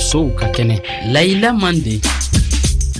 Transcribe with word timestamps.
musow 0.00 0.30
ka 0.34 0.46
kɛnɛ 0.48 0.76
layila 1.12 1.52
mande 1.52 2.00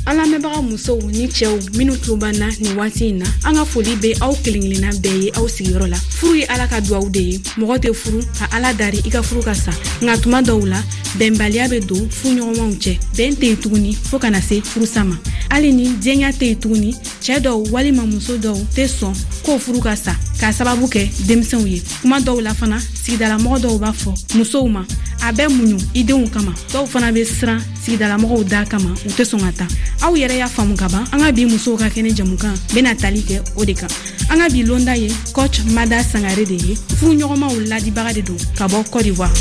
an 0.09 0.17
lamɛnbaga 0.21 0.61
musow 0.71 0.99
ni 1.11 1.27
cɛɛw 1.37 1.59
minw 1.77 1.97
tulo 1.97 2.17
b'an 2.23 2.37
na 2.39 2.47
nin 2.61 2.77
waati 2.77 3.09
in 3.09 3.19
na 3.21 3.27
an 3.49 3.55
ka 3.57 3.65
foli 3.65 3.97
be 4.03 4.13
aw 4.21 4.33
kelen 4.45 4.61
kelenna 4.69 4.91
bɛɛ 5.03 5.21
ye 5.23 5.31
aw 5.39 5.47
sigiyɔrɔ 5.49 5.87
la 5.89 5.97
furu 5.97 6.35
ye 6.41 6.45
ala 6.53 6.69
ka 6.69 6.79
duwaw 6.83 7.09
de 7.11 7.23
ye 7.31 7.39
mɔgɔ 7.59 7.77
tɛ 7.83 7.95
furu 7.97 8.21
ka 8.39 8.47
ala 8.53 8.75
dari 8.77 8.99
i 9.09 9.11
ka 9.11 9.23
furu 9.23 9.41
ka 9.43 9.55
sa 9.55 9.73
nka 10.05 10.15
tuma 10.21 10.43
dɔw 10.43 10.67
la 10.69 10.83
bɛnbaliya 11.19 11.71
be 11.71 11.81
don 11.81 12.07
fuu 12.11 12.35
ɲɔgɔnmaw 12.37 12.73
cɛ 12.83 12.99
bɛn 13.17 13.33
tɛ 13.39 13.45
yen 13.49 13.57
tuguni 13.57 13.93
fɔɔ 13.97 14.21
kana 14.21 14.43
se 14.43 14.61
furusa 14.61 15.03
ma 15.09 15.17
hali 15.51 15.73
ni 15.75 15.85
jɛnya 16.01 16.31
tɛ 16.33 16.45
yen 16.47 16.57
tuguni 16.61 16.95
cɛɛ 17.23 17.41
dɔw 17.43 17.71
walima 17.75 18.07
muso 18.07 18.37
dɔw 18.39 18.55
tɛ 18.77 18.87
sɔn 18.87 19.15
k'o 19.45 19.59
furu 19.59 19.81
ka 19.83 19.95
sa 19.97 20.15
k'a 20.41 20.53
sababu 20.53 20.87
kɛ 20.87 21.03
denmisɛnw 21.27 21.67
ye 21.67 21.83
kuma 22.03 22.19
dɔw 22.21 22.41
la 22.41 22.55
fana 22.55 22.79
sigidalamɔgɔ 23.03 23.59
dɔw 23.67 23.79
b'a 23.79 23.93
fɔ 23.93 24.13
musow 24.39 24.69
ma 24.71 24.87
a 25.23 25.33
bɛ 25.33 25.49
muɲu 25.51 25.83
i 25.99 26.03
denw 26.05 26.29
kama 26.33 26.53
dɔw 26.73 26.87
fana 26.87 27.13
be 27.13 27.23
siran 27.25 27.61
sigidalamɔgɔw 27.85 28.45
daa 28.49 28.65
kama 28.65 28.95
u 29.07 29.09
tɛ 29.11 29.25
sɔn 29.27 29.41
ka 29.41 29.53
ta 29.53 29.67
aw 30.07 30.13
yɛrɛ 30.15 30.37
y'a 30.39 30.47
faamu 30.49 30.77
ka 30.79 30.89
ban 30.89 31.05
an 31.13 31.21
ka 31.21 31.33
bi 31.33 31.43
musow 31.45 31.77
ka 31.79 31.87
kɛnɛ 31.89 32.15
jamukan 32.15 32.55
bena 32.75 32.95
tali 32.95 33.21
kɛ 33.21 33.41
o 33.59 33.65
de 33.65 33.75
kan 33.75 33.89
an 34.31 34.39
ka 34.39 34.49
bi 34.55 34.63
londa 34.63 34.97
ye 34.97 35.11
coch 35.35 35.65
mada 35.75 35.99
sangare 36.03 36.45
de 36.47 36.55
ye 36.55 36.75
furuɲɔgɔnmaw 37.01 37.67
ladibaga 37.67 38.13
de 38.15 38.23
don 38.23 38.37
ka 38.57 38.67
bɔ 38.69 38.89
cote 38.91 39.03
d'ivoire 39.03 39.33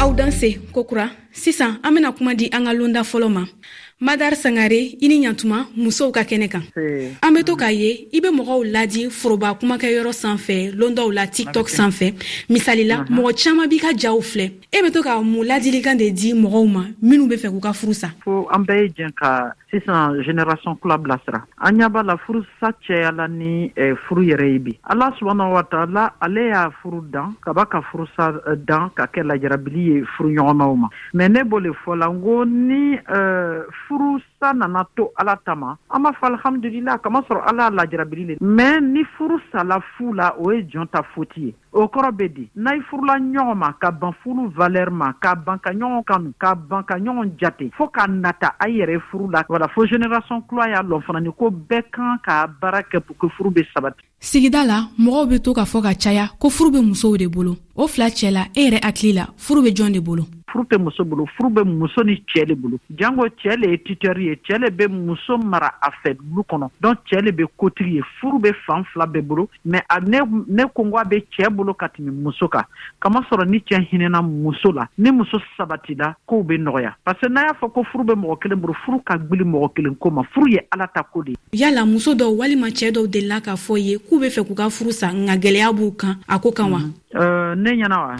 aw 0.00 0.10
danse 0.14 0.56
kokura 0.72 1.10
sisan 1.30 1.76
an 1.84 1.92
bena 1.94 2.12
kuma 2.12 2.34
di 2.34 2.48
an 2.52 2.64
ka 2.64 2.72
londa 2.72 3.02
fɔlɔ 3.04 3.28
ma 3.30 3.44
madar 4.00 4.34
sangare 4.36 4.76
i 5.00 5.08
ni 5.08 5.26
ɲatuma 5.26 5.66
musow 5.76 6.10
ka 6.10 6.22
kɛnɛ 6.24 6.50
kan 6.50 6.62
an 7.22 7.34
be 7.34 7.42
to 7.44 7.56
k'a 7.56 7.70
ye 7.72 8.08
i 8.12 8.20
be 8.20 8.26
mɔgɔw 8.28 8.66
laji 8.74 9.06
foroba 9.10 9.54
kumakɛyɔrɔ 9.54 10.12
san 10.14 10.36
fɛ 10.36 10.74
lɔndɔw 10.74 11.12
la 11.14 11.26
tiktok 11.26 11.68
san 11.68 11.90
fɛ 11.90 12.12
misalila 12.50 13.04
mɔgɔ 13.08 13.38
caaman 13.44 13.68
b'i 13.70 13.78
ka 13.80 13.92
jaw 13.94 14.18
filɛ 14.20 14.50
e 14.72 14.82
be 14.82 14.90
to 14.90 15.00
ka 15.02 15.22
mun 15.22 15.46
ladilikan 15.46 15.96
de 15.96 16.10
di 16.10 16.32
mɔgɔw 16.34 16.66
ma 16.72 16.86
minw 17.00 17.28
be 17.28 17.36
fɛ 17.36 17.50
k'u 17.54 17.60
ka 17.62 17.70
furu 17.72 17.94
sa 17.94 18.08
an 18.26 18.66
bɛɛ 18.66 18.82
ye 18.82 18.88
jɛn 18.88 19.14
ka 19.14 19.54
sisan 19.74 20.22
generation 20.22 20.78
kula 20.78 20.94
bilasira 20.98 21.42
an 21.58 21.74
ɲa 21.78 21.88
b'a 21.90 22.02
la 22.06 22.14
furusa 22.16 22.70
cɛyala 22.86 23.26
ni 23.28 23.72
eh, 23.76 23.94
furu 24.06 24.22
yɛrɛ 24.22 24.46
ye 24.54 24.58
bi 24.58 24.78
ala 24.86 25.10
subahana 25.18 25.48
wataala 25.52 26.12
ale 26.22 26.46
y'a 26.48 26.70
furu 26.80 27.02
dan 27.10 27.34
ka 27.44 27.50
ba 27.52 27.66
ka 27.66 27.80
furusa 27.90 28.30
dan 28.64 28.90
ka 28.94 29.06
kɛ 29.10 29.26
lajarabili 29.26 29.82
ye 29.90 30.04
furu 30.16 30.30
ɲɔgɔnmaw 30.38 30.72
ma 30.78 30.88
mɛ 31.14 31.24
ne 31.32 31.42
b'o 31.42 31.58
le 31.62 31.74
fɔ 31.84 31.98
la 31.98 32.06
n 32.06 32.22
ko 32.22 32.42
ni 32.46 32.94
uh, 33.10 33.66
furu 33.90 34.22
sa 34.44 34.52
nana 34.52 34.84
to 34.94 35.08
ala 35.16 35.38
tama 35.44 35.78
an 35.88 36.02
b'a 36.04 36.12
fɔ 36.12 36.26
alihamudulila 36.28 36.98
kamasɔrɔ 37.02 37.40
ala 37.48 37.70
lajarabili 37.70 38.36
le 38.36 38.36
mɛ 38.40 38.78
ni 38.84 39.02
furu 39.16 39.40
sala 39.50 39.80
fu 39.96 40.12
la 40.12 40.34
o 40.36 40.50
ye 40.52 40.60
jɔn 40.68 40.86
ta 40.92 41.00
foti 41.02 41.40
ye 41.48 41.54
o 41.72 41.86
kɔrɔ 41.88 42.12
be 42.14 42.28
di 42.28 42.48
n'a 42.56 42.74
i 42.76 42.80
furula 42.90 43.16
ɲɔgɔn 43.16 43.56
ma 43.56 43.72
ka 43.80 43.90
ban 43.90 44.12
furu 44.22 44.52
valɛr 44.54 44.90
ma 44.90 45.14
ka 45.18 45.34
ban 45.34 45.58
ka 45.58 45.70
ɲɔgɔn 45.72 46.04
kanu 46.04 46.32
ka 46.38 46.54
ban 46.54 46.84
ka 46.84 46.94
ɲɔgɔn 46.98 47.30
jate 47.40 47.72
fɔɔ 47.72 47.90
ka 47.90 48.04
nata 48.08 48.52
a 48.60 48.66
yɛrɛ 48.68 49.00
furu 49.10 49.30
la 49.32 49.42
wala 49.48 49.66
fo 49.68 49.86
generasiɔn 49.86 50.42
kula 50.46 50.68
y'a 50.68 50.82
lɔn 50.82 51.02
fana 51.06 51.20
ni 51.22 51.30
ko 51.38 51.50
bɛɛ 51.50 51.84
kan 51.90 52.18
k'a 52.26 52.46
baara 52.60 52.82
kɛ 52.82 53.00
pour 53.00 53.16
ke 53.16 53.32
furu 53.32 53.50
be 53.50 53.64
sabati 53.74 54.04
sigida 54.20 54.62
la 54.66 54.88
mɔgɔw 55.00 55.28
be 55.30 55.38
to 55.40 55.54
k'a 55.54 55.64
fɔ 55.64 55.80
ka 55.82 55.94
caya 55.94 56.28
ko 56.38 56.50
furu 56.50 56.70
be 56.70 56.80
musow 56.82 57.16
de 57.16 57.26
bolo 57.26 57.56
o 57.76 57.86
fila 57.88 58.08
cɛ 58.10 58.30
la 58.30 58.44
e 58.54 58.68
yɛrɛ 58.70 58.80
hakili 58.84 59.14
la 59.14 59.26
furu 59.38 59.62
be 59.64 59.70
jɔn 59.72 59.92
de 59.94 60.00
bolo 60.00 60.26
furu 60.54 60.64
tɛ 60.70 60.78
muso 60.78 61.04
bolo 61.04 61.26
furu 61.36 61.50
bɛ 61.50 61.62
muso 61.66 62.02
ni 62.06 62.16
cɛɛ 62.30 62.46
le 62.48 62.54
bolo 62.54 62.78
jango 62.98 63.26
cɛɛ 63.42 63.56
le 63.58 63.70
ye 63.72 63.76
titɛri 63.78 64.24
ye 64.28 64.34
cɛɛ 64.46 64.58
le 64.60 64.70
bɛ 64.70 64.88
muso 64.88 65.36
mara 65.36 65.70
a 65.82 65.90
fɛ 66.02 66.14
du 66.14 66.42
kɔnɔ 66.42 66.70
dɔn 66.82 66.94
cɛɛ 67.10 67.22
le 67.24 67.30
bɛ 67.32 67.44
kotigi 67.58 67.94
ye 67.98 68.02
furu 68.20 68.38
bɛ 68.38 68.54
fan 68.66 68.84
fila 68.92 69.04
bɛɛ 69.06 69.22
bolo 69.26 69.48
mɛ 69.66 69.80
a 69.88 70.00
ne 70.00 70.18
ne 70.48 70.62
ko 70.74 70.82
n 70.84 70.90
ko 70.90 70.98
a 70.98 71.04
bɛ 71.04 71.22
cɛɛ 71.36 71.50
bolo 71.50 71.74
ka 71.74 71.86
tɛmɛ 71.88 72.10
muso 72.10 72.48
kan 72.48 72.64
kamasɔrɔ 73.02 73.48
ni 73.50 73.58
cɛɛ 73.58 73.88
hinɛna 73.92 74.22
muso 74.28 74.72
la 74.72 74.88
ni 74.96 75.10
muso 75.10 75.38
sabatila 75.58 76.14
kow 76.26 76.42
bɛ 76.42 76.56
nɔgɔya 76.62 76.94
parce 77.04 77.20
que 77.20 77.26
n'a 77.28 77.46
y'a 77.46 77.54
fɔ 77.60 77.72
ko 77.72 77.82
furu 77.92 78.04
bɛ 78.04 78.14
mɔgɔ 78.14 78.38
kelen 78.42 78.58
bolo 78.60 78.74
furu 78.84 79.00
ka 79.04 79.16
gwili 79.18 79.44
mɔgɔ 79.44 79.72
kelen 79.74 79.96
ko 79.98 80.10
ma 80.10 80.22
furu 80.32 80.48
ye 80.52 80.60
ala 80.72 80.86
ta 80.94 81.02
ko 81.02 81.22
de 81.22 81.34
yala 81.52 81.84
muso 81.84 82.14
dɔw 82.14 82.36
walima 82.36 82.68
cɛɛ 82.68 82.92
dɔw 82.94 83.06
delila 83.08 83.40
k'a 83.40 83.54
fɔ 83.56 83.78
ye 83.82 83.98
k'u 83.98 84.18
be 84.20 84.26
fɛ 84.28 84.44
k'u 84.46 84.54
ka 84.56 84.68
furu 84.70 84.92
sa 84.92 85.08
nka 85.12 85.36
gwɛlɛya 85.40 85.72
b'u 85.74 85.90
kan 85.98 86.18
a 86.28 86.38
ko 86.38 86.50
kan 86.52 86.70
wa 86.70 86.78
mm 86.78 86.84
-hmm. 86.90 87.00
Euh, 87.16 87.54
ne 87.54 87.70
ɲɛna 87.78 87.98
wa 88.04 88.12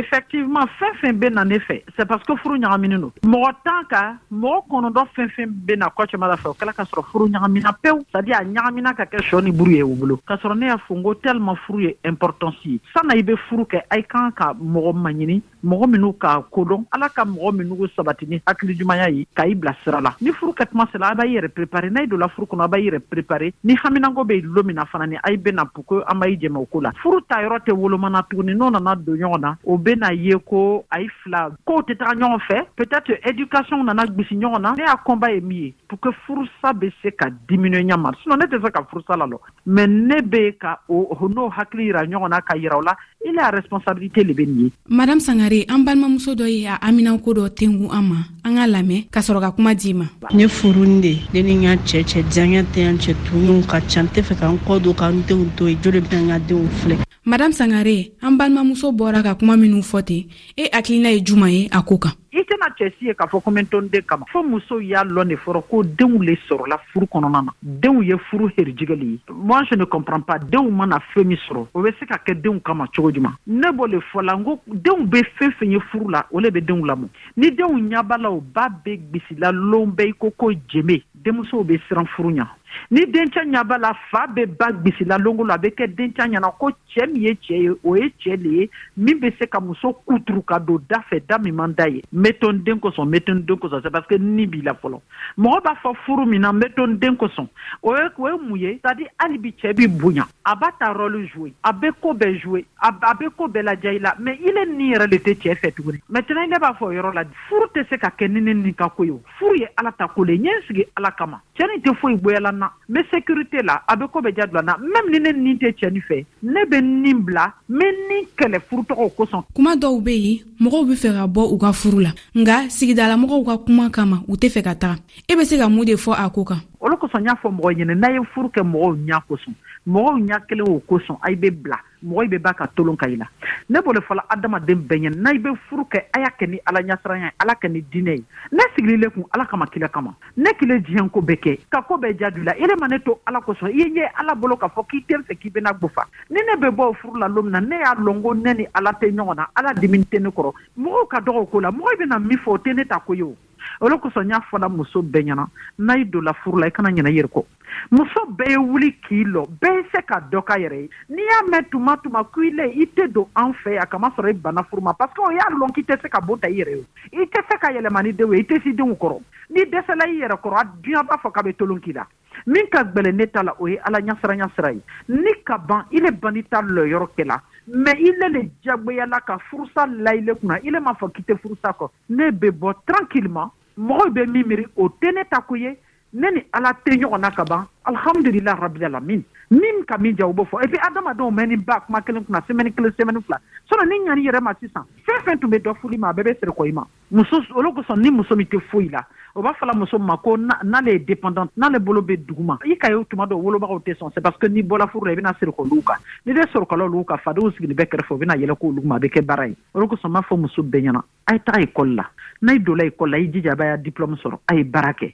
effectivement 0.00 0.66
fɛn 0.78 0.92
fɛn 1.02 1.18
bɛ 1.20 1.30
na 1.34 1.44
ne 1.46 1.58
fɛ 1.58 1.78
c'est 1.96 2.04
parce 2.04 2.22
que 2.24 2.34
furu 2.36 2.58
ɲagaminen 2.64 3.00
don 3.04 3.12
mɔgɔ 3.34 3.50
tan 3.64 3.82
kan 3.92 4.18
mɔgɔ 4.30 4.58
kɔnɔntɔn 4.72 5.06
fɛn 5.14 5.28
fɛn 5.36 5.48
bɛ 5.70 5.76
na 5.78 5.86
kɔ 5.86 6.02
la 6.28 6.36
fɛ 6.36 6.48
o 6.50 6.56
kɛla 6.60 6.74
ka 6.76 6.82
sɔrɔ 6.82 7.02
furu 7.10 7.28
ɲagamina 7.28 7.72
pewu 7.82 8.00
c'est 8.12 8.18
à 8.18 8.20
dire 8.20 8.34
a 8.36 8.44
ɲagamina 8.44 8.92
ka 8.94 9.04
kɛ 9.04 9.18
sɔ 9.30 9.42
ni 9.42 9.50
buru 9.50 9.70
ye 9.72 9.82
u 9.82 9.94
bolo 9.94 10.20
k'a 10.28 10.36
sɔrɔ 10.42 10.58
ne 10.58 10.66
y'a 10.66 10.76
fɔ 10.76 10.98
n 10.98 11.02
ko 11.02 11.14
tellement 11.14 11.56
furu 11.66 11.82
ye 11.86 11.96
importance 12.04 12.56
ye 12.66 12.78
sanni 12.92 13.18
i 13.20 13.22
bɛ 13.22 13.34
furu 13.48 13.62
kɛ 13.66 13.78
a' 13.90 14.02
kan 14.02 14.30
ka 14.32 14.52
mɔgɔ 14.52 14.92
maɲini 15.06 15.40
mɔgɔ 15.64 15.86
minw 15.92 16.12
k'a 16.12 16.42
kodɔn 16.50 16.84
ala 16.92 17.08
ka 17.08 17.24
mɔgɔ 17.24 17.52
minw 17.56 17.86
sabati 17.96 18.26
ni 18.28 18.38
hakili 18.46 18.76
jumanya 18.78 19.08
ye 19.14 19.26
ka 19.36 19.44
i 19.46 19.54
bila 19.54 19.74
sira 19.84 20.00
la 20.00 20.14
ni 20.20 20.30
furu 20.32 20.52
kɛtuma 20.54 20.86
sela 20.92 21.08
a 21.08 21.14
b'a 21.14 21.26
yɛrɛ 21.26 21.48
prepare 21.54 21.90
n'a 21.90 22.00
ye 22.02 22.06
dola 22.06 22.28
furu 22.28 22.46
kɔnɔ 22.46 22.62
a 22.64 22.68
b'a 22.68 22.80
yɛrɛ 22.80 23.00
prepare 23.10 23.52
ni 23.64 23.74
haminango 23.76 24.24
be 24.26 24.40
lo 24.42 24.62
min 24.62 24.76
na 24.76 24.84
fana 24.84 25.06
ni 25.08 25.16
a 25.26 25.36
bena 25.36 25.64
ko 25.66 26.02
an 26.06 26.18
b'a 26.20 26.26
i 26.28 26.36
jɛmɛ 26.36 26.56
o 26.62 26.66
ko 26.66 26.78
la 26.80 26.90
furu 27.02 27.20
ta 27.28 27.38
yɔrɔ 27.42 27.58
tɛ 27.66 27.72
wolomana 27.76 28.24
tuguni 28.30 28.54
n'o 28.56 28.70
nana 28.72 28.94
don 28.96 29.16
ɲɔgɔn 29.16 29.40
na 29.40 29.54
o 29.64 29.76
bena 29.76 30.12
ye 30.12 30.36
ko 30.38 30.84
a 30.92 31.00
y 31.02 31.08
fila 31.24 31.50
kow 31.66 31.80
tɛ 31.82 31.96
taga 31.96 32.14
ɲɔgɔn 32.18 32.40
fɛ 32.48 32.62
peut-être 32.76 33.18
éducation 33.24 33.84
nana 33.84 34.06
gwisi 34.06 34.36
ɲɔgɔn 34.36 34.60
na 34.60 34.74
ne 34.76 34.84
y'a 34.84 34.94
kɔnba 34.96 35.34
ye 35.34 35.40
min 35.40 35.56
ye 35.58 35.74
pour 35.88 35.98
que 35.98 36.10
furusa 36.26 36.72
be 36.78 36.90
se 37.02 37.10
ka 37.10 37.28
diminue 37.48 37.80
ɲama 37.82 38.12
sinɔ 38.24 38.38
ne 38.38 38.46
tɛ 38.46 38.62
se 38.64 38.70
ka 38.70 38.82
furusa 38.90 39.16
la 39.18 39.26
lɔ 39.26 39.38
ma 39.66 39.86
ne 39.86 40.20
be 40.22 40.52
ka 40.58 40.78
n'o 40.88 41.50
hakili 41.52 41.86
yira 41.92 42.06
ɲɔgɔn 42.06 42.30
na 42.30 42.40
ka 42.40 42.56
yira 42.56 42.76
o 42.78 42.80
la 42.80 42.94
i 43.26 43.32
la 43.32 43.50
responsabilité 43.50 44.22
le 44.24 44.32
be 44.34 44.46
nin 44.46 44.58
ye 44.60 44.72
madame 44.88 45.18
sanga 45.18 45.47
sangare 45.48 45.64
an 45.68 45.82
balimamuso 45.84 46.32
dɔ 46.34 46.46
ye 46.48 46.66
a 46.66 46.78
haminanko 46.80 47.32
dɔ 47.32 47.48
tengu 47.56 47.88
an 47.90 48.02
ma 48.04 48.16
an 48.44 48.54
ka 48.56 48.66
lamɛn 48.66 49.04
ka 49.10 49.20
sɔrɔ 49.20 49.40
ka 49.40 49.50
kuma 49.52 49.74
di 49.74 49.94
ma 49.94 50.04
ne 50.34 50.44
furuni 50.46 51.00
de 51.00 51.42
ne 51.42 51.42
ni 51.42 51.54
n 51.54 51.62
ka 51.64 51.82
cɛ 51.88 52.04
cɛ 52.04 52.22
jaɲa 52.30 52.62
tɛ 52.72 52.78
yan 52.84 52.98
cɛ 52.98 53.14
tunuw 53.26 53.64
ka 53.66 53.80
ca 53.90 54.00
n 54.02 54.08
tɛ 54.12 54.20
fɛ 54.22 54.36
ka 54.40 54.46
n 54.52 54.58
kɔ 54.66 54.82
don 54.82 54.94
ka 54.94 55.08
n 55.08 55.22
denw 55.26 55.46
to 55.56 55.68
ye 55.70 55.78
jo 55.82 55.90
de 55.90 56.00
bena 56.02 56.22
n 56.22 56.28
ka 56.28 56.38
denw 56.48 56.66
filɛ 56.82 57.02
madam 57.28 57.52
sangare 57.52 58.12
an 58.24 58.38
balimamuso 58.40 58.88
bɔra 58.90 59.20
ka 59.22 59.34
kuma 59.36 59.52
minw 59.60 59.84
fɔ 59.84 60.00
ten 60.02 60.24
e 60.56 60.64
hakilina 60.72 61.10
ye 61.12 61.20
juman 61.20 61.52
ye 61.52 61.68
a 61.76 61.82
koo 61.84 61.98
kan 61.98 62.16
i 62.32 62.40
tɛna 62.40 62.72
cɛsi 62.78 63.04
ye 63.04 63.12
k'a 63.14 63.26
fɔ 63.28 63.42
ko 63.44 63.50
mɛ 63.52 63.64
tɔnden 63.68 64.02
kama 64.08 64.24
fɔ 64.32 64.40
musow 64.48 64.80
y'a 64.80 65.04
lɔn 65.04 65.28
de 65.28 65.36
fɔrɔ 65.36 65.60
ko 65.68 65.82
denw 65.84 66.22
le 66.24 66.38
sɔrɔla 66.48 66.80
furu 66.88 67.04
kɔnɔna 67.04 67.44
na 67.44 67.52
denw 67.84 68.00
ye 68.02 68.16
furu 68.30 68.48
herijigɛli 68.56 69.06
ye 69.12 69.18
moi 69.30 69.60
je 69.68 69.76
ne 69.76 69.84
comprends 69.84 70.24
pas 70.24 70.38
denw 70.40 70.70
mana 70.70 71.00
fɛn 71.12 71.26
min 71.26 71.36
sɔrɔ 71.44 71.66
o 71.74 71.82
be 71.82 71.90
se 72.00 72.06
ka 72.06 72.16
kɛ 72.16 72.40
denw 72.40 72.60
kama 72.64 72.86
cogo 72.96 73.12
juman 73.12 73.36
ne 73.46 73.68
b'o 73.76 73.86
le 73.92 74.00
fɔla 74.10 74.32
n 74.40 74.44
ko 74.44 74.58
denw 74.66 75.04
be 75.10 75.20
fɛn 75.38 75.52
fɛn 75.60 75.72
ye 75.76 75.80
furu 75.92 76.10
la 76.10 76.22
o 76.32 76.38
le 76.40 76.50
be 76.50 76.62
denw 76.62 76.80
lamɔ 76.82 77.08
ni 77.36 77.50
denw 77.50 77.76
ɲabalaw 77.92 78.40
ba 78.54 78.68
be 78.84 78.96
gwisila 78.96 79.52
loon 79.52 79.92
bɛ 79.92 80.08
i 80.08 80.12
ko 80.18 80.30
ko 80.34 80.50
jeme 80.66 81.02
denmusow 81.22 81.62
be 81.66 81.76
siran 81.86 82.06
furu 82.08 82.30
ɲa 82.32 82.46
ni 82.90 83.04
dencɛ 83.06 83.40
ɲa 83.52 83.64
b'a 83.64 83.78
la 83.78 83.92
fa 84.10 84.26
bɛ 84.34 84.44
ba 84.60 84.70
gbisila 84.72 85.18
longo 85.22 85.44
la 85.44 85.54
a 85.54 85.58
bɛ 85.58 85.70
kɛ 85.76 85.86
dencɛ 85.96 86.22
ɲɛna 86.28 86.50
ko 86.58 86.70
cɛɛ 86.94 87.06
min 87.12 87.22
ye 87.22 87.32
cɛɛ 87.34 87.62
ye 87.62 87.70
o 87.84 87.96
ye 87.96 88.08
cɛɛ 88.20 88.36
le 88.42 88.50
ye 88.58 88.68
min 88.96 89.18
bɛ 89.20 89.32
se 89.38 89.46
ka 89.46 89.60
muso 89.60 89.92
kuturu 90.08 90.42
ka 90.44 90.58
don 90.58 90.78
da 90.88 91.00
fɛ 91.10 91.22
da 91.28 91.38
min 91.38 91.52
man 91.56 91.74
da 91.76 91.86
ye 91.88 92.02
n 92.12 92.22
bɛ 92.22 92.38
to 92.40 92.48
n 92.48 92.62
den 92.64 92.78
kosɔn 92.80 93.06
n 93.08 93.12
bɛ 93.12 93.24
to 93.24 93.32
n 93.32 93.44
den 93.44 93.56
kosɔn 93.56 93.80
c'est 93.82 93.90
parce 93.90 94.06
que 94.06 94.14
ni 94.14 94.46
b'i 94.46 94.62
la 94.62 94.72
fɔlɔ 94.74 95.00
mɔgɔ 95.38 95.62
b'a 95.62 95.74
fɔ 95.82 95.94
furu 96.04 96.26
min 96.26 96.40
na 96.42 96.50
n 96.52 96.60
bɛ 96.60 96.74
to 96.74 96.82
n 96.84 96.98
den 96.98 97.16
kosɔn 97.16 97.46
o 97.82 97.94
ye 97.96 98.02
o 98.16 98.26
ye 98.28 98.38
mun 98.48 98.56
ye 98.58 98.78
c'est 98.82 98.88
à 98.90 98.94
dire 98.94 99.08
hali 99.18 99.38
bi 99.38 99.50
cɛɛ 99.62 99.74
b'i 99.76 99.86
bonya 99.86 100.26
a 100.44 100.54
b'a 100.56 100.70
ta 100.78 100.92
rôle 100.92 101.24
jouer 101.26 101.52
a 101.64 101.72
bɛ 101.72 101.90
ko 102.00 102.12
bɛɛ 102.14 102.40
jouer 102.42 102.64
a 102.80 102.90
bɛ 102.92 103.30
ko 103.36 103.46
bɛɛ 103.48 103.62
lajɛ 103.70 103.96
i 103.96 103.98
la 103.98 104.14
mais 104.18 104.38
il 104.42 104.56
est 104.56 104.66
ni 104.66 104.92
yɛrɛ 104.94 105.08
de 105.10 105.16
tɛ 105.18 105.34
cɛɛ 105.40 105.54
fɛ 105.58 105.72
tuguni 105.74 106.00
maintenant 106.08 106.46
ne 106.48 106.56
b'a 106.58 106.72
fɔ 106.78 106.84
o 106.88 106.92
yɔrɔ 106.92 107.14
la 107.14 107.24
furu 107.48 107.66
tɛ 107.74 107.88
se 107.88 107.96
ka 107.98 108.08
kɛ 108.18 108.28
ni 108.30 108.40
ne 108.40 108.52
ni 108.54 108.72
ka 108.74 108.88
ko 108.88 109.02
ye 109.04 109.10
o 109.10 109.20
furu 109.38 109.58
ye 109.58 109.68
ala 109.76 109.92
ta 109.98 110.08
ko 110.08 110.24
le 110.24 110.34
n 110.34 110.44
ye 110.44 110.50
n 110.50 110.62
sigi 110.68 110.84
ala 110.96 111.10
kama 111.12 111.40
cɛnni 111.56 111.80
tɛ 111.82 111.94
foyi 111.98 112.16
goyala 112.20 112.48
e 112.50 112.57
n 112.58 112.58
na 112.58 112.70
n 112.88 112.94
be 112.94 113.06
sécurité 113.10 113.62
la 113.62 113.82
a 113.86 113.96
be 113.96 114.08
koo 114.12 114.20
bɛ 114.20 114.32
ja 114.36 114.46
dula 114.46 114.62
na 114.62 114.76
mɛme 114.76 115.08
ni 115.12 115.18
ne 115.20 115.30
nin 115.32 115.54
tɛ 115.58 115.70
cɛni 115.78 116.00
fɛ 116.08 116.24
ne 116.42 116.64
be 116.70 116.80
nin 116.82 117.14
bila 117.24 117.46
n 117.70 117.78
be 117.78 117.84
nin 118.08 118.26
kɛlɛ 118.38 118.58
furutɔgɔw 118.68 119.08
kosɔn 119.16 119.42
kuma 119.54 119.76
dɔw 119.76 120.02
be 120.04 120.10
yen 120.12 120.38
mɔgɔw 120.60 120.86
be 120.88 120.94
fɛ 120.94 121.10
ka 121.14 121.24
bɔ 121.26 121.46
u 121.54 121.58
ka 121.58 121.72
furu 121.72 122.00
la 122.02 122.10
nga 122.34 122.68
sigidalamɔgɔw 122.68 123.44
ka 123.46 123.56
kuma 123.64 123.90
kama 123.90 124.22
u 124.26 124.34
tɛ 124.36 124.48
fɛ 124.50 124.62
ka 124.64 124.74
taga 124.74 124.96
e 125.28 125.34
be 125.36 125.44
se 125.44 125.56
ka 125.58 125.68
mun 125.68 125.84
de 125.86 125.94
fɔ 125.94 126.14
a 126.18 126.28
koo 126.30 126.44
kan 126.44 126.60
olu 126.80 126.96
kosɔn 126.96 127.24
y'a 127.26 127.34
fɔ 127.42 127.50
mɔgɔ 127.50 127.70
ɲɛnɛ 127.78 127.94
n'a 127.94 128.10
ye 128.12 128.20
furu 128.34 128.48
kɛ 128.54 128.62
mɔgɔw 128.62 128.90
ɲa 129.06 129.18
kosɔn 129.28 129.54
mɔgɔw 129.88 130.12
ɲa 130.28 130.38
kelen 130.48 130.68
o 130.68 130.80
kosɔn 130.88 131.16
a 131.24 131.28
bɛ 131.34 131.50
bila 131.52 131.76
mɔgɔ 132.06 132.24
i 132.24 132.28
bɛ 132.28 132.38
ba 132.42 132.52
ka 132.54 132.66
tolon 132.76 132.96
ka 132.96 133.06
i 133.08 133.16
la 133.16 133.26
ne 133.70 133.80
b'o 133.82 133.92
de 133.92 133.98
fɔla 134.00 134.22
adamaden 134.30 134.78
bɛɛ 134.86 135.02
ɲɛnɛ 135.10 135.16
n'a 135.18 135.30
i 135.34 135.38
bɛ 135.38 135.50
furu 135.68 135.84
kɛ 135.90 135.98
a 136.14 136.20
y'a 136.20 136.30
kɛ 136.38 136.48
ni 136.48 136.60
ala 136.66 136.80
ɲasiranya 136.82 137.24
ye 137.24 137.32
ala 137.40 137.54
kɛ 137.54 137.68
ni 137.72 137.80
diinɛ 137.82 138.14
ye 138.16 138.24
ne 138.52 138.62
sigililen 138.76 139.10
kun 139.14 139.24
ala 139.34 139.44
kama 139.46 139.66
kila 139.66 139.88
kama 139.88 140.14
ne 140.36 140.50
kile 140.58 140.78
diɲɛ 140.78 141.10
ko 141.12 141.20
bɛɛ 141.20 141.36
kɛ 141.42 141.58
ka 141.68 141.82
ko 141.82 141.94
bɛɛ 141.98 142.16
jaadu 142.18 142.44
la 142.44 142.52
ele 142.54 142.76
ma 142.80 142.86
ne 142.86 142.98
to 143.00 143.18
ala 143.26 143.40
kosɔn 143.40 143.74
i 143.74 143.90
ye 143.98 144.06
ala 144.20 144.34
bolo 144.36 144.56
k'a 144.56 144.68
fɔ 144.72 144.86
k'i 144.88 145.02
ten 145.08 145.22
fɛ 145.26 145.34
k'i 145.40 145.50
bena 145.52 145.72
gbofa 145.74 146.04
ni 146.30 146.38
ne 146.46 146.54
bɛ 146.54 146.70
bɔw 146.76 146.94
furu 146.96 147.18
la 147.18 147.26
lo 147.26 147.42
mina 147.42 147.60
ne 147.60 147.74
y'a 147.78 147.94
lɔn 147.96 148.22
ko 148.22 148.32
ne 148.34 148.52
ni 148.54 148.66
ala 148.74 148.90
tɛ 148.92 149.10
ɲɔgɔn 149.10 149.34
na 149.36 149.46
ala 149.56 149.74
dimi 149.74 149.98
tɛ 150.04 150.20
ne 150.22 150.28
kɔrɔ 150.30 150.54
mɔgɔw 150.78 151.08
ka 151.08 151.18
dɔgɔw 151.18 151.50
ko 151.50 151.58
la 151.60 151.70
mɔgɔ 151.70 151.92
i 151.92 151.96
bena 151.98 152.18
min 152.20 152.38
fɔ 152.38 152.50
o 152.54 152.58
tɛ 152.58 152.74
ne 152.76 152.84
ta 152.84 153.00
ko 153.04 153.14
ye 153.14 153.22
o 153.24 153.34
o 153.80 153.88
de 153.88 153.94
kosɔn 153.98 154.28
y'a 154.30 154.40
fɔla 154.50 154.68
muso 154.70 155.02
bɛɛ 155.02 155.24
ɲɛna 155.26 155.44
n'a 155.78 155.94
i 155.96 156.04
donna 156.04 156.32
furu 156.32 156.58
la 156.58 156.66
i 156.66 156.70
kana 156.70 156.88
ɲina 156.90 157.08
i 157.10 157.16
yɛrɛ 157.20 157.28
kɔ 157.32 157.42
muso 157.90 158.20
bɛɛ 158.36 158.50
ye 158.50 158.56
wuli 158.56 158.92
k'i 159.06 159.24
lɔ 159.24 159.46
bɛɛ 159.62 159.76
ye 159.76 159.82
se 159.94 160.02
ka 160.02 160.20
dɔ 160.30 160.42
ka 160.44 160.54
yɛrɛ 160.58 160.82
ye 160.82 160.88
n'i 161.08 161.22
y'a 161.24 161.40
mɛn 161.50 161.68
tuma 161.70 161.96
tuma 162.02 162.24
ko 162.24 162.42
i 162.42 162.50
le 162.50 162.64
i 162.74 162.86
tɛ 162.96 163.08
don 163.12 163.26
an 163.36 163.52
fɛ 163.64 163.74
yan 163.74 163.86
kamasɔrɔ 163.86 164.28
i 164.30 164.32
bana 164.32 164.62
furu 164.64 164.82
ma 164.82 164.92
parce 164.94 165.12
que 165.14 165.20
o 165.22 165.30
y'a 165.30 165.48
lɔn 165.58 165.72
k'i 165.74 165.82
tɛ 165.84 166.00
se 166.02 166.08
ka 166.08 166.20
bon 166.20 166.38
ta 166.38 166.48
i 166.48 166.58
yɛrɛ 166.58 166.74
ye 167.12 167.22
i 167.22 167.26
tɛ 167.26 167.42
se 167.50 167.58
ka 167.58 167.68
yɛlɛma 167.72 168.02
ni 168.02 168.12
denw 168.12 168.34
ye 168.34 168.40
i 168.40 168.44
tɛ 168.44 168.62
si 168.62 168.72
denw 168.72 168.94
kɔrɔ 168.96 169.20
n'i 169.50 169.64
dɛsɛla 169.70 170.08
i 170.08 170.20
yɛrɛ 170.26 170.36
kɔrɔ 170.40 170.56
a 170.56 170.64
duɲa 170.82 171.02
b'a 171.08 171.18
fɔ 171.20 171.30
k'a 171.34 171.42
bɛ 171.48 171.56
tolon 171.56 171.80
k'i 171.80 171.92
la 171.94 172.04
min 172.46 172.66
ka 172.70 172.82
gbɛlɛ 172.84 173.12
ne 173.14 173.26
ta 173.26 173.42
la 173.42 173.52
o 173.58 173.66
ye 173.66 173.78
ala 173.84 173.98
ɲasira 174.00 174.34
ɲasira 174.40 174.72
ye 174.74 174.82
ni 175.14 175.32
ka 175.44 175.58
ban 175.58 175.84
i 175.92 175.98
le 176.00 176.10
bani 176.12 176.42
ta 176.44 176.62
lɔyɔrɔ 176.62 177.08
kɛ 177.16 177.24
la 177.26 177.40
mɛ 177.74 177.92
ile 178.00 178.28
le 178.28 178.50
jagoyala 178.64 179.20
ka 179.20 179.38
furusa 179.50 179.86
layile 179.86 180.34
kunna 180.34 180.58
ile 180.60 180.80
m'a 180.80 180.92
fɔ 181.00 181.12
k'i 181.14 181.22
tɛ 181.22 181.36
furusa 181.38 181.72
kɔ 181.78 181.90
ne 182.08 182.30
bɛ 182.30 182.50
bɔ 182.50 182.72
tranquillement 182.86 183.50
mɔgɔw 183.76 184.08
bɛ 184.10 184.26
min 184.32 184.46
miiri 184.48 184.64
o 184.76 184.88
tɛ 184.88 185.12
ne 185.14 185.24
ta 185.28 185.40
ko 185.40 185.54
ye 185.56 185.76
ne 186.12 186.30
ni 186.30 186.40
ala 186.52 186.72
tɛ 186.84 186.96
ɲɔgɔn 186.96 187.20
na 187.20 187.30
ka 187.30 187.44
ban 187.44 187.66
alhamdulilah 187.84 188.56
rabil 188.56 188.84
alamin 188.84 189.22
min 189.50 189.84
ka 189.88 189.96
min 189.98 190.16
ja 190.18 190.26
o 190.28 190.32
b'o 190.34 190.44
fɔ 190.44 190.60
et 190.64 190.68
puis 190.68 190.78
adamadenw 190.86 191.30
mɛnni 191.30 191.56
ba 191.68 191.80
kuma 191.84 192.00
kelen 192.06 192.24
kunna 192.24 192.40
semaine 192.46 192.70
kelen 192.78 192.92
semaine 192.96 193.20
fila 193.26 193.38
sinon 193.70 193.88
ni 193.90 193.98
ɲani 194.08 194.24
yɛrɛ 194.28 194.40
ma 194.48 194.52
sisan 194.60 194.84
fɛn 195.06 195.22
fɛn 195.28 195.38
tun 195.40 195.48
bɛ 195.50 195.60
dɔ 195.68 195.74
fuli 195.80 195.96
ma 195.98 196.08
a 196.08 196.12
bɛɛ 196.12 196.22
bɛ 196.22 196.38
siri 196.40 196.52
i 196.68 196.72
ma 196.78 196.84
muso 197.10 197.36
olu 197.54 197.72
kosɔn 197.78 198.00
ni 198.02 198.10
muso 198.10 198.36
min 198.36 198.46
tɛ 198.46 198.60
foyi 198.70 198.88
la 198.90 199.02
o 199.34 199.42
b'a 199.42 199.54
fɔla 199.54 199.74
muso 199.78 199.98
ma 199.98 200.16
ko 200.18 200.36
n'ale 200.36 200.92
ye 200.92 200.98
dépendante 200.98 201.52
n'ale 201.56 201.78
bolo 201.80 202.02
bɛ 202.10 202.18
duguma 202.26 202.58
i 202.66 202.76
ka 202.76 202.88
ye 202.92 203.02
tuma 203.14 203.24
dɔ 203.32 203.40
wolobagaw 203.46 203.80
tɛ 203.88 203.94
sɔn 204.02 204.10
c'est 204.14 204.20
parce 204.20 204.36
que 204.36 204.48
n'i 204.52 204.62
bɔla 204.74 204.88
furu 204.90 205.06
la 205.06 205.12
i 205.12 205.16
bena 205.22 205.32
sirikɔ 205.40 205.62
olu 205.66 205.82
kan 205.92 205.96
n'i 206.26 206.34
tɛ 206.40 206.46
sorokɔla 206.52 206.84
olu 206.90 207.04
kan 207.12 207.16
fadenw 207.24 207.50
sigilen 207.56 207.76
bɛ 207.82 207.86
kɛrɛfɛ 207.96 208.14
u 208.14 208.18
bɛna 208.24 208.36
yɛlɛ 208.44 208.56
ko 208.58 208.66
olu 208.72 208.82
ma 208.92 208.96
a 208.96 208.98
bɛ 208.98 209.08
kɛ 209.16 209.22
baara 209.26 209.46
ye 209.48 209.56
o 209.72 209.80
kosɔn 209.96 210.12
n 210.12 210.22
fɔ 210.30 210.38
muso 210.44 210.62
bɛɛ 210.62 210.90
ɲɛna 210.92 211.00
a 211.26 211.32
ye 211.32 211.40
taga 211.50 211.60
ekɔli 211.70 211.94
la 211.96 212.04
n'a 212.42 212.52
ye 212.52 212.60
ekɔli 212.60 213.10
la 213.10 213.18
i 213.24 213.30
jija 213.38 213.56
b'a 213.56 213.64
ya 213.72 213.76
diplôme 213.90 214.16
sɔrɔ 214.22 214.40
a 214.48 214.54
ye 214.54 214.62
baara 214.64 214.92
kɛ 215.02 215.12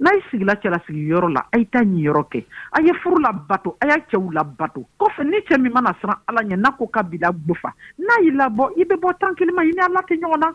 n'a 0.00 0.12
ye 0.14 0.22
sigila 0.30 0.54
cɛlasigiyɔrɔ 0.56 1.32
la 1.32 1.46
a 1.52 1.58
ye 1.58 1.66
taa 1.66 1.82
ɲiyɔrɔ 1.82 2.22
kɛ 2.30 2.44
a 2.72 2.80
ye 2.82 2.92
furu 3.02 3.16
bato 3.48 3.76
a 3.80 3.86
y'a 3.86 3.96
cɛw 4.10 4.54
bato 4.56 4.84
kɔfɛ 4.98 5.24
ni 5.28 5.38
cɛ 5.40 5.58
min 5.60 5.72
mana 5.72 5.94
siran 6.00 6.16
ala 6.28 6.42
ɲɛ 6.42 6.56
n'a 6.58 6.70
ko 6.76 6.86
ka 6.86 7.02
bila 7.02 7.30
gbofa 7.32 7.72
n'a 7.98 8.24
y' 8.24 8.30
labɔ 8.30 8.70
i 8.78 8.84
bɛ 8.84 8.96
bɔ 8.98 9.14
tankilima 9.18 9.62
i 9.62 9.66
ni 9.70 9.80
ala 9.80 10.00
tɛ 10.02 10.16
ɲɔgɔn 10.20 10.40
na 10.40 10.52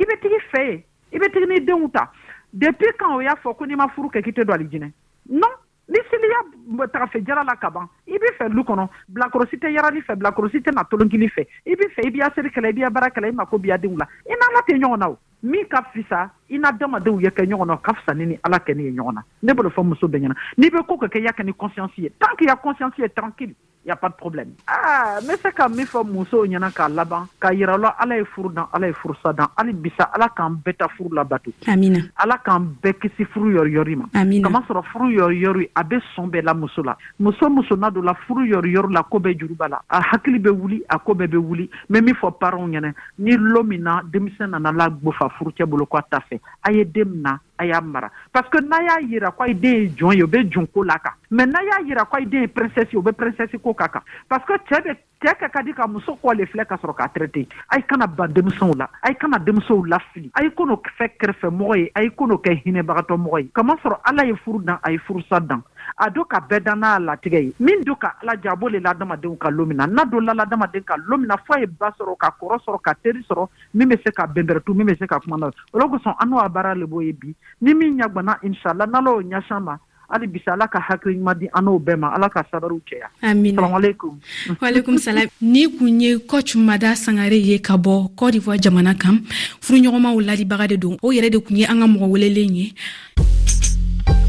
i 0.00 0.04
be 0.04 0.14
tigi 0.20 0.40
fɛ 0.52 0.62
ye 0.70 0.82
i 1.12 1.18
bɛ 1.18 1.32
tigi 1.34 1.46
ni 1.48 1.58
denw 1.60 1.88
ta 1.92 2.10
depuis 2.54 2.92
kan 2.98 3.12
o 3.14 3.20
y'a 3.20 3.34
fɔ 3.42 3.56
ko 3.56 3.64
n'i 3.66 3.76
ma 3.76 3.86
furu 3.88 4.08
kɛ 4.10 4.22
k'itɛ 4.24 4.44
tɛ 4.44 4.44
don 4.44 4.88
non 5.28 5.50
ni 5.88 5.98
seliya 6.10 6.86
tagafɛ 6.92 7.24
jara 7.26 7.44
la 7.44 7.56
ka 7.56 7.70
ban 7.70 7.88
i 8.06 8.18
b'i 8.18 8.32
fɛ 8.38 8.50
lu 8.54 8.62
kɔnɔ 8.62 8.88
bilakorosi 9.10 9.56
tɛ 9.58 9.72
yarali 9.76 10.00
fɛ 10.04 10.16
bilakorosi 10.16 10.58
tɛ 10.62 10.72
na 10.74 10.84
tolonkili 10.84 11.28
fɛ 11.34 11.46
i 11.66 11.74
b'i 11.74 11.88
fɛ 11.96 12.06
i 12.06 12.10
b'i 12.10 12.18
ya 12.20 12.28
seli 12.34 12.50
i 12.66 12.72
b'i 12.72 12.80
ya 12.82 12.90
baara 12.90 13.10
kɛlɛ 13.10 13.28
i 13.30 13.32
mako 13.32 13.58
b'i 13.58 13.76
denw 13.78 13.96
la 13.98 14.06
i 14.30 14.34
n'ala 14.34 14.62
tɛ 14.68 14.78
ɲɔgɔn 14.80 14.98
na 14.98 15.08
o 15.10 15.18
min 15.42 15.64
ka 15.68 15.80
fisa 15.94 16.30
i 16.50 16.58
na 16.58 16.68
adamadenw 16.68 17.20
ye 17.22 17.28
kɛ 17.30 17.42
ɲɔgɔn 17.44 17.66
na 17.66 17.76
ka 17.76 17.92
fisa 17.94 18.14
ni 18.14 18.26
ni 18.26 18.38
ala 18.42 18.58
kɛ 18.58 18.74
ne 18.76 18.82
ye 18.84 18.90
ɲɔgɔn 18.92 19.14
na 19.14 19.24
ne 19.42 19.54
b'o 19.54 19.62
de 19.64 19.68
fɔ 19.70 19.84
muso 19.84 20.06
bɛɛ 20.06 20.20
ɲɛna 20.20 20.34
n'i 20.58 20.70
bɛ 20.70 20.86
ko 20.86 20.96
ka 20.96 21.06
kɛ 21.06 21.18
i 21.18 21.22
y'a 21.24 21.32
kɛ 21.32 21.44
ni 21.44 21.52
conscience 21.54 21.92
ye 21.98 22.08
tant 22.20 22.36
que 22.36 22.44
i 22.44 22.48
ya 22.48 22.56
conscience 22.56 22.94
ye 22.98 23.08
tranquille 23.08 23.54
y 23.86 23.90
a 23.90 23.94
pas 23.94 24.08
de 24.08 24.14
problème 24.16 24.50
aa 24.66 24.80
ah, 25.18 25.20
n 25.22 25.28
be 25.28 25.36
se 25.36 25.48
ka 25.52 25.68
min 25.68 25.86
fɔ 25.86 26.04
musow 26.04 26.46
ɲɛna 26.46 26.72
k'a 26.74 26.88
laban 26.92 27.26
k'a 27.40 27.52
yira 27.54 27.76
la 27.80 27.90
ala 28.00 28.16
ye 28.16 28.24
furu 28.24 28.50
dan 28.52 28.66
ala 28.72 28.86
ye 28.88 28.92
furusa 28.92 29.32
dan 29.32 29.46
hali 29.56 29.72
bisa 29.72 30.04
ala 30.16 30.28
k'an 30.36 30.56
bɛɛ 30.64 30.76
ta 30.78 30.88
furu 30.96 31.14
labato 31.14 31.50
amina 31.68 31.98
ala 32.16 32.38
k'an 32.44 32.66
bɛɛ 32.82 32.94
kisi 33.04 33.24
furu 33.32 33.52
yɔriyɔri 33.54 33.96
ma 33.98 34.04
amina 34.14 34.48
kamasɔrɔ 34.48 34.82
furu 34.90 35.10
yɔriyɔri 35.12 35.70
a 35.76 35.84
be 35.84 35.96
sɔn 36.16 36.30
bɛɛ 36.30 36.42
la 36.42 36.54
muso 36.54 36.82
la 36.82 36.96
muso 37.20 37.48
muso 37.48 37.76
na 37.76 37.88
do 37.90 38.02
la 38.02 38.12
furu 38.26 38.42
yɔriyɔri 38.50 38.92
la 38.92 39.04
koo 39.04 39.18
bɛɛ 39.20 39.38
juruba 39.38 39.68
la 39.70 39.80
a 39.88 40.00
hakili 40.00 40.40
be 40.42 40.50
wuli 40.50 40.82
a 40.90 40.98
koo 40.98 41.14
bɛɛ 41.14 41.28
be 41.30 41.36
wuli 41.36 41.64
n 41.64 41.70
be 41.92 42.00
min 42.00 42.14
fɔ 42.14 42.36
paranw 42.40 42.66
ɲɛnɛ 42.66 42.92
ni 43.20 43.36
lo 43.38 43.62
min 43.62 43.82
na 43.84 44.02
denmisɛn 44.02 44.50
nana 44.50 44.72
la 44.72 44.90
gbofa 44.90 45.30
furucɛ 45.38 45.64
bolo 45.68 45.86
ko 45.86 45.96
a 45.98 46.02
ta 46.10 46.18
fɛ 46.28 46.35
fɛ 46.36 46.48
a 46.62 46.70
ye 46.72 46.84
den 46.90 47.04
mina 47.10 47.40
a 47.58 47.64
y'a 47.64 47.80
mara 47.80 48.10
parce 48.32 48.48
que 48.50 48.58
n'a 48.58 48.82
y'a 48.82 49.00
yira 49.00 49.28
e 49.28 49.32
ko 49.36 49.42
a 49.44 49.48
ye 49.48 49.54
den 49.54 49.72
ye 49.74 49.88
jɔn 49.96 50.16
ye 50.16 50.22
o 50.22 50.26
be 50.26 50.38
jɔn 50.48 50.66
ko 50.72 50.84
la 50.84 50.98
kan 50.98 51.12
mai 51.30 51.46
n'a 51.46 51.62
y'a 51.64 51.80
yira 51.86 52.02
e 52.02 52.06
ko 52.06 52.16
a 52.16 52.20
ye 52.20 52.26
den 52.26 52.40
ye 52.42 52.48
princesse 52.48 52.88
ye 52.92 52.98
o 52.98 53.02
bɛ 53.02 53.12
princesse 53.16 53.58
ko 53.62 53.74
ka 53.74 53.88
kan 53.88 54.00
parce 54.28 54.44
que 54.44 54.52
cɛɛ 54.68 54.82
be 54.84 54.90
cɛɛ 55.20 55.38
kɛ 55.40 55.48
ka 55.50 55.62
di 55.62 55.72
ka 55.72 55.86
muso 55.86 56.12
kɔ 56.22 56.36
le 56.36 56.46
filɛ 56.46 56.64
ka 56.66 56.76
sɔrɔ 56.76 56.94
k'a 56.96 57.08
traité 57.14 57.46
a 57.70 57.78
ye 57.78 57.82
kana 57.88 58.06
ban 58.06 58.28
denmisɛnw 58.32 58.76
la 58.76 58.88
a 59.02 59.10
ye 59.10 59.14
kana 59.16 59.38
denmisɛnw 59.38 59.84
lafili 59.88 60.30
a 60.34 60.42
ye 60.44 60.50
ko 60.50 60.64
n'o 60.66 60.80
kɛ 60.82 61.10
kɛrɛfɛmɔgɔ 61.20 61.76
ye 61.78 61.90
a 61.94 62.02
ye 62.02 62.10
ko 62.10 62.24
n'o 62.26 62.36
kɛ 62.42 62.62
hinɛbagatɔmɔgɔ 62.64 63.38
ye 63.42 63.48
kamasɔrɔ 63.54 64.00
ala 64.04 64.24
ye 64.26 64.34
furu 64.44 64.62
dan 64.64 64.78
a 64.84 64.90
ye 64.92 64.98
furusa 64.98 65.40
dan 65.48 65.62
a 65.98 66.10
do 66.10 66.22
e 66.22 66.24
ka 66.28 66.40
bɛɛ 66.40 66.62
dan 66.64 66.80
n'a 66.80 66.98
latigɛ 66.98 67.38
ye 67.42 67.52
min 67.58 67.82
do 67.84 67.94
ka 67.94 68.14
ala 68.22 68.34
jɛ 68.36 68.50
a 68.52 68.56
b'o 68.56 68.68
le 68.70 68.80
la 68.80 68.90
adamadenw 68.92 69.38
ka 69.38 69.48
lon 69.50 69.66
min 69.68 69.76
na 69.76 69.86
n'a 69.86 70.04
do 70.04 70.20
la 70.20 70.32
adamaden 70.32 70.82
ka 70.84 70.96
lon 71.08 71.18
min 71.20 71.28
na 71.28 71.36
fɔ 71.36 71.56
a 71.56 71.60
ye 71.60 71.66
ba 71.66 71.92
sɔrɔ 71.98 72.16
ka 72.18 72.30
kɔrɔ 72.40 72.58
sɔrɔ 72.64 72.82
ka 72.82 72.92
teri 73.02 73.22
sɔrɔ 73.28 73.48
min 73.74 73.88
bɛ 73.88 74.02
se 74.02 74.10
ka 74.10 74.26
bɛnbɛrɛtu 74.26 74.74
min 74.74 74.86
bɛ 74.86 74.98
se 74.98 75.06
ka 75.06 75.20
kuma 75.20 75.36
na 75.36 75.46
o 75.48 75.50
la 75.78 75.84
kosɔn 75.86 76.14
an 76.20 76.28
n'o 76.30 76.38
a 76.44 76.48
baara 76.48 76.74
le 76.76 76.86
b'o 76.86 77.00
ye 77.06 77.12
bi 77.12 77.34
ni 77.60 77.74
min 77.74 77.98
ɲagwana 77.98 78.38
inshala 78.42 78.86
n'ala 78.90 79.10
y'o 79.12 79.22
ɲɛsin 79.30 79.62
ma 79.62 79.76
hali 80.10 80.26
bisa 80.26 80.52
ala 80.52 80.68
ka 80.68 80.78
hakiliɲuman 80.80 81.38
di 81.38 81.48
an 81.54 81.64
n'o 81.64 81.78
bɛɛ 81.80 81.96
ma 81.98 82.12
ala 82.14 82.28
ka 82.30 82.42
sabariw 82.52 82.80
cɛya 82.84 83.08
aminaalamaleykum 83.22 84.18
walekum 84.60 84.98
salam 84.98 85.26
ni 85.40 85.64
kun 85.78 86.00
ye 86.00 86.18
kɔcumada 86.18 86.92
sangare 86.94 87.38
ye 87.44 87.58
ka 87.58 87.76
bɔ 87.76 88.10
kɔdivoire 88.16 88.58
jamana 88.60 88.94
kan 89.00 89.18
furuɲɔgɔnmaw 89.62 90.20
ladibaga 90.28 90.66
de 90.68 90.76
don 90.76 90.96
o 91.02 91.08
yɛrɛ 91.12 91.30
de 91.32 91.38
kun 91.40 91.56
ye 91.56 91.64
an 91.64 91.80
ka 91.80 91.86
mɔgɔ 91.86 92.06
welelen 92.06 92.56
ye 92.56 92.72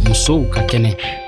musow 0.09 0.49
ka 0.53 0.61
kɛnɛ 0.61 1.25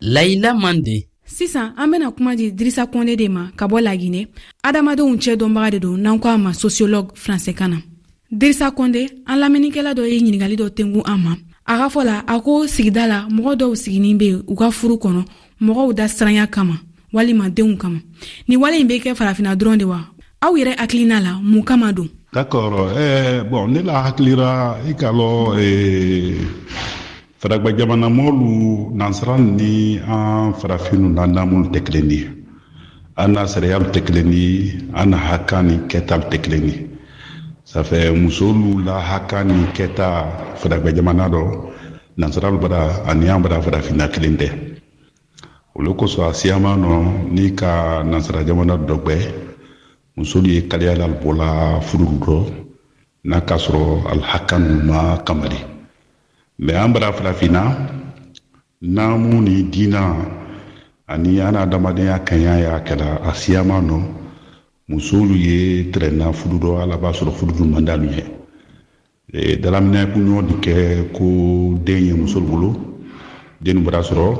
layila 0.00 0.54
mande 0.54 1.08
sisan 1.24 1.72
an 1.76 1.88
bena 1.90 2.10
kuma 2.10 2.34
di 2.34 2.50
dirisa 2.52 2.84
kɔnde 2.92 3.14
de 3.20 3.26
ma 3.28 3.42
ka 3.58 3.64
bɔ 3.70 3.76
laginɛ 3.86 4.22
adamadenw 4.66 5.12
cɛ 5.22 5.32
dɔnbaga 5.40 5.70
de 5.74 5.78
don 5.84 5.96
n'an 6.02 6.18
ko 6.22 6.26
a 6.32 6.36
ma 6.44 6.50
sosiyolɔg 6.60 7.06
faransɛkan 7.22 7.68
na 7.72 7.76
dirisa 8.38 8.66
kɔnde 8.76 9.00
an 9.30 9.36
lamɛnnikɛla 9.42 9.90
dɔ 9.98 10.04
ye 10.12 10.18
ɲiningali 10.22 10.56
dɔ 10.60 10.66
tengu 10.76 11.00
an 11.12 11.18
ma 11.24 11.32
a 11.70 11.76
ka 11.78 11.86
fɔ 11.94 12.04
la 12.04 12.16
a 12.26 12.34
ko 12.40 12.52
sigida 12.66 13.04
la 13.06 13.18
mɔgɔ 13.28 13.52
dɔw 13.60 13.70
siginin 13.76 14.16
be 14.18 14.24
yen 14.26 14.42
u 14.48 14.54
ka 14.54 14.70
furu 14.70 14.96
kɔnɔ 14.96 15.22
mɔgɔw 15.62 15.92
da 15.94 16.04
siranya 16.08 16.46
kama 16.50 16.76
walima 17.12 17.50
denw 17.54 17.76
kama 17.76 17.98
ni 18.48 18.56
wale 18.56 18.76
ɲi 18.80 18.86
be 18.88 19.00
kɛ 19.00 19.12
farafina 19.14 19.54
dɔrɔn 19.54 19.78
de 19.78 19.84
wa 19.86 20.00
aw 20.42 20.52
yɛrɛ 20.56 20.76
hakilina 20.78 21.20
la 21.22 21.38
mun 21.42 21.62
kama 21.62 21.92
don 21.92 22.08
d'accord 22.32 22.96
eh, 22.96 23.42
bon 23.42 23.68
ne 23.72 23.82
la 23.82 24.02
hakilira 24.04 24.78
i 24.88 24.94
ka 24.94 25.10
lɔ 25.12 25.58
eh, 25.58 26.34
faragba 27.40 27.70
jamana 27.78 28.08
mɔlu 28.18 28.52
nansara 28.98 29.34
ni 29.58 29.96
an 30.14 30.18
ah, 30.52 30.52
farafinu 30.60 31.08
na 31.16 31.22
n'an 31.32 31.48
minnu 31.48 31.68
tɛ 31.72 31.80
kelen 31.86 32.10
ye 32.14 32.20
an 33.22 33.30
n'a 33.34 33.42
sariyaw 33.52 33.80
tɛ 33.94 34.00
kelen 34.06 34.28
an 34.92 35.14
n'a 35.16 35.60
musolu 38.22 38.84
la 38.84 38.94
hakani 39.08 39.52
ni 39.60 39.66
kɛta 39.76 40.06
faragba 40.60 40.90
jamana 40.96 41.24
dɔ 41.32 41.40
nansaraw 42.18 42.58
bara 42.60 43.00
ani 43.10 43.28
an 43.30 43.40
bara 43.42 43.58
farafinna 43.64 44.06
kelen 44.14 44.36
tɛ 44.36 44.48
olu 45.78 45.94
kosɔn 45.96 46.28
a 46.28 46.32
siyama 46.34 46.76
nɔ 46.76 47.04
ni 47.32 47.50
ka 47.56 48.02
nansara 48.04 48.44
jamana 48.44 48.76
dɔgbɛ 48.76 49.16
musolu 50.16 50.46
ye 50.46 50.68
kaliyala 50.68 51.06
bɔla 51.22 51.80
furu 51.82 52.04
dɔ 52.22 52.36
n'a 53.24 53.40
k'a 53.40 53.56
sɔrɔ 53.56 54.14
ma 54.84 55.16
kamari 55.24 55.79
mɛ 56.62 56.74
an 56.76 56.90
bara 56.92 57.10
farafinna 57.12 57.88
n'amu 58.82 59.40
ni 59.40 59.62
diina 59.72 60.14
ani 61.08 61.40
an 61.40 61.56
adamadenya 61.56 62.18
kaɲa 62.18 62.60
y'a 62.60 62.80
kɛla 62.84 63.24
a 63.26 63.32
siyama 63.34 63.80
nɔ 63.80 63.96
musolu 64.88 65.34
ye 65.34 65.90
tɛrɛnna 65.90 66.34
fudu 66.34 66.58
dɔ 66.60 66.82
ala 66.82 66.98
b'a 66.98 67.12
sɔrɔ 67.12 67.30
fudu 67.32 67.52
dun 67.56 67.70
mandalu 67.72 68.08
ye 68.12 68.24
e, 69.32 69.56
dalaminɛ 69.56 70.12
kuɲɔ 70.12 70.46
de 70.48 70.54
kɛ 70.60 70.74
ko 71.16 71.78
den 71.82 72.04
ye 72.04 72.12
musolu 72.12 72.46
bolo 72.46 72.70
denu 73.62 73.80
bara 73.80 74.02
sɔrɔ 74.02 74.38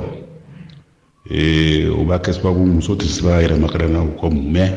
e, 1.27 1.87
o 1.89 2.03
b'a 2.05 2.19
kɛ 2.19 2.33
sababu 2.39 2.65
muso 2.67 2.93
tɛ 2.95 3.05
se 3.07 3.21
b'a 3.23 3.41
u 3.41 4.17
kɔ 4.19 4.29
mun 4.31 4.51
mɛn 4.53 4.71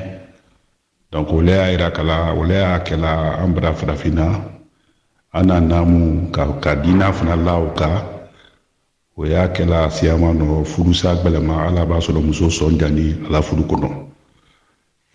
donc 1.13 1.29
y'a 1.29 1.73
yira 1.73 1.91
kala 1.93 2.35
o 2.35 2.45
y'a 2.47 2.81
kɛla 2.83 3.45
an 3.45 3.53
bara 3.53 3.75
farafinna 3.75 4.53
ana 5.35 5.59
namu 5.61 6.31
ka 6.31 6.47
ka 6.63 6.75
dina 6.79 7.11
fana 7.13 7.35
la 7.37 7.59
o 7.59 7.75
kan 7.75 8.03
o 9.19 9.23
y'a 9.27 9.51
kɛla 9.55 9.91
siyama 9.97 10.29
nɔ 10.33 10.63
furusa 10.71 11.11
gbɛlɛma 11.21 11.55
ala 11.67 11.83
b'a 11.89 11.99
sɔrɔ 12.05 12.21
muso 12.23 12.47
sɔn 12.59 12.79
jani 12.81 13.07
ala 13.27 13.41
furu 13.43 13.65
kɔnɔ 13.71 13.91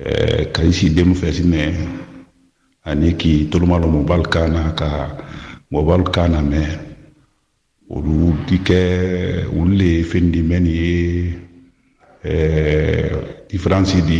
ɛɛ 0.05 0.51
kayisi 0.53 0.87
demu 0.95 1.15
fɛsinɛ 1.15 1.61
ani 2.89 3.09
k'i 3.19 3.47
toloma 3.51 3.77
lɔ 3.81 3.87
mobali 3.95 4.27
kan 4.33 4.51
na 4.53 4.61
ka 4.79 4.89
mobali 5.73 6.03
kan 6.13 6.31
na 6.35 6.39
mɛ 6.51 6.61
olu 7.89 8.35
ti 8.47 8.57
kɛ 8.67 8.79
olu 9.55 9.71
le 9.79 9.89
ye 10.03 10.19
di 10.33 10.41
mɛn 10.49 10.65
ye 10.79 10.87
diferansi 13.47 13.97
di 14.05 14.19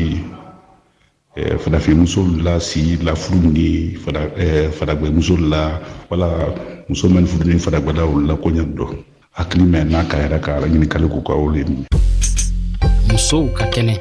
Eh, 1.38 1.60
farafinmuso 1.62 2.26
la 2.44 2.60
si 2.60 2.98
lafuru 3.06 3.52
ni 3.54 3.94
faragwɛmuso 4.74 5.36
eh, 5.38 5.42
la 5.50 5.80
wala 6.10 6.56
muso 6.90 7.08
ma 7.08 7.20
ni 7.22 7.28
furu 7.28 7.48
ni 7.54 7.60
faragwɛla 7.60 8.02
olu 8.04 8.26
la 8.28 8.34
ko 8.36 8.50
ɲa 8.50 8.66
dɔ 8.66 8.88
hakili 9.38 9.64
mɛn 9.64 9.90
n'a 9.92 10.04
ka 10.06 10.18
yɛrɛ 10.18 10.40
ka 10.42 10.58
ɲininkali 10.60 11.08
k'u 11.08 11.22
ka 11.22 11.34
olu 11.34 11.56
ye 11.58 11.66
musow 13.14 13.46
ka 13.54 13.66
kɛnɛ 13.70 13.98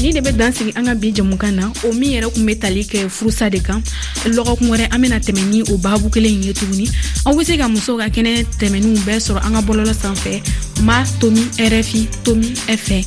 ni 0.00 0.12
de 0.12 0.20
bɛ 0.22 0.32
dansigi 0.32 0.72
an 0.74 0.86
ka 0.86 0.94
bi 0.94 1.12
jamukan 1.12 1.52
na 1.52 1.68
o 1.84 1.92
min 1.92 2.12
yɛrɛ 2.16 2.32
kun 2.32 2.46
be 2.46 2.54
tali 2.58 2.82
kɛ 2.88 3.04
furusa 3.10 3.50
de 3.50 3.60
kan 3.60 3.82
lɔgɔkun 4.24 4.70
wɛrɛ 4.72 4.88
an 4.90 5.02
bena 5.02 5.20
tɛmɛ 5.20 5.50
ni 5.52 5.60
o 5.70 5.76
babu 5.84 6.08
kelen 6.08 6.40
ye 6.42 6.54
tuguni 6.56 6.88
aw 7.28 7.36
be 7.36 7.44
se 7.44 7.58
ka 7.58 7.68
musow 7.68 7.98
ka 8.00 8.08
kɛnɛ 8.08 8.46
tɛmɛninw 8.56 9.04
bɛɛ 9.04 9.20
sɔrɔ 9.20 9.44
an 9.44 9.52
ka 9.52 9.60
bɔlɔlɔ 9.68 9.92
sanfɛ 9.92 10.40
ma 10.82 11.04
tomi 11.20 11.44
rfi 11.60 12.08
tomi 12.24 12.54
fɛ 12.72 13.04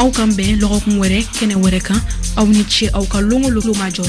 aw 0.00 0.08
kan 0.16 0.28
bɛn 0.36 0.58
lɔgɔkun 0.60 0.98
wɛrɛ 1.00 1.18
kɛnɛ 1.36 1.54
wɛrɛ 1.62 1.80
kan 1.86 2.00
aw 2.36 2.46
ni 2.46 2.64
ce 2.72 2.86
aw 2.94 3.04
ka 3.12 3.18
lɔngɔ 3.28 3.48
loma 3.54 3.86
jɔ 3.94 4.04